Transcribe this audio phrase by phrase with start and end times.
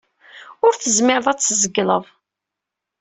[0.65, 2.05] Ur tezmireḍ ad t-tzegleḍ.